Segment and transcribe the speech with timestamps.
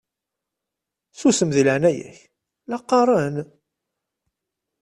[1.19, 2.19] Susem deg leɛnaya-k
[2.69, 3.35] la qqaṛen!